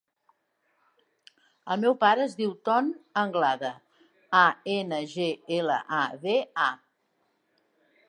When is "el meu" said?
1.75-1.97